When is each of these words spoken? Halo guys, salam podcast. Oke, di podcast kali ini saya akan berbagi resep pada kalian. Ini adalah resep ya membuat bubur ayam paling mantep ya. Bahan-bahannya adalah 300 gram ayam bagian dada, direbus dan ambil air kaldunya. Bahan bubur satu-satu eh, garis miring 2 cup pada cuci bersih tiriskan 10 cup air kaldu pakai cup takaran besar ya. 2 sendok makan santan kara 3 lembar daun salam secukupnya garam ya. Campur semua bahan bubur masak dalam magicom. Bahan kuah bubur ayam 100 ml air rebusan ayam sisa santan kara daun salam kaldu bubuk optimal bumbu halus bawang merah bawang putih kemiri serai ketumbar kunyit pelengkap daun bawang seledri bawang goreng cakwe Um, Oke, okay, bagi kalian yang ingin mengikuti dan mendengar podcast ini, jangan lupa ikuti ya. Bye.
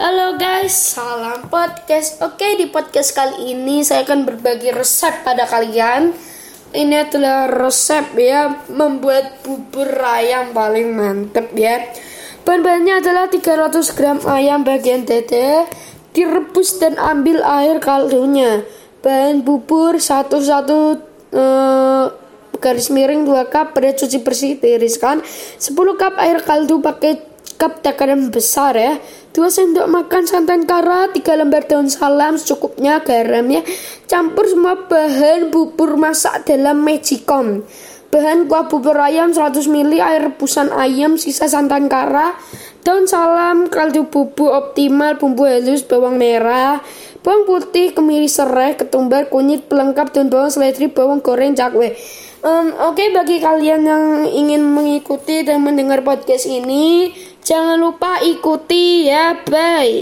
Halo 0.00 0.40
guys, 0.40 0.96
salam 0.96 1.52
podcast. 1.52 2.24
Oke, 2.24 2.56
di 2.56 2.72
podcast 2.72 3.12
kali 3.12 3.52
ini 3.52 3.84
saya 3.84 4.00
akan 4.08 4.24
berbagi 4.24 4.72
resep 4.72 5.12
pada 5.28 5.44
kalian. 5.44 6.16
Ini 6.72 7.04
adalah 7.04 7.52
resep 7.52 8.16
ya 8.16 8.64
membuat 8.72 9.44
bubur 9.44 9.92
ayam 10.00 10.56
paling 10.56 10.96
mantep 10.96 11.52
ya. 11.52 11.84
Bahan-bahannya 12.48 13.04
adalah 13.04 13.28
300 13.28 13.92
gram 13.92 14.24
ayam 14.24 14.64
bagian 14.64 15.04
dada, 15.04 15.68
direbus 16.16 16.80
dan 16.80 16.96
ambil 16.96 17.44
air 17.44 17.76
kaldunya. 17.84 18.64
Bahan 19.04 19.44
bubur 19.44 20.00
satu-satu 20.00 20.96
eh, 21.28 22.04
garis 22.56 22.88
miring 22.88 23.28
2 23.28 23.52
cup 23.52 23.76
pada 23.76 23.92
cuci 23.92 24.24
bersih 24.24 24.56
tiriskan 24.56 25.20
10 25.60 25.76
cup 25.76 26.16
air 26.16 26.40
kaldu 26.40 26.80
pakai 26.80 27.29
cup 27.60 27.84
takaran 27.84 28.32
besar 28.32 28.72
ya. 28.72 28.96
2 29.36 29.44
sendok 29.52 29.84
makan 29.84 30.24
santan 30.24 30.64
kara 30.64 31.12
3 31.12 31.20
lembar 31.36 31.68
daun 31.68 31.92
salam 31.92 32.40
secukupnya 32.40 33.04
garam 33.04 33.44
ya. 33.52 33.60
Campur 34.08 34.48
semua 34.48 34.88
bahan 34.88 35.52
bubur 35.52 36.00
masak 36.00 36.48
dalam 36.48 36.80
magicom. 36.80 37.60
Bahan 38.08 38.48
kuah 38.48 38.66
bubur 38.66 38.96
ayam 38.98 39.36
100 39.36 39.68
ml 39.68 40.00
air 40.00 40.32
rebusan 40.32 40.72
ayam 40.72 41.20
sisa 41.20 41.46
santan 41.46 41.86
kara 41.86 42.34
daun 42.80 43.04
salam 43.04 43.68
kaldu 43.68 44.08
bubuk 44.08 44.48
optimal 44.48 45.20
bumbu 45.20 45.44
halus 45.44 45.84
bawang 45.84 46.16
merah 46.16 46.80
bawang 47.20 47.44
putih 47.44 47.92
kemiri 47.92 48.24
serai 48.24 48.72
ketumbar 48.72 49.28
kunyit 49.28 49.68
pelengkap 49.68 50.16
daun 50.16 50.32
bawang 50.32 50.48
seledri 50.48 50.88
bawang 50.88 51.20
goreng 51.20 51.52
cakwe 51.52 51.92
Um, 52.40 52.72
Oke, 52.88 53.04
okay, 53.04 53.08
bagi 53.12 53.36
kalian 53.36 53.84
yang 53.84 54.04
ingin 54.24 54.64
mengikuti 54.64 55.44
dan 55.44 55.60
mendengar 55.60 56.00
podcast 56.00 56.48
ini, 56.48 57.12
jangan 57.44 57.76
lupa 57.76 58.16
ikuti 58.24 59.12
ya. 59.12 59.36
Bye. 59.44 59.98